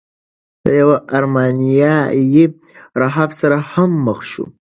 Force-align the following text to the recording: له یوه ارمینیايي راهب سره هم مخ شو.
له 0.63 0.71
یوه 0.81 0.97
ارمینیايي 1.17 2.45
راهب 3.01 3.29
سره 3.39 3.57
هم 3.71 3.89
مخ 4.05 4.19
شو. 4.31 4.45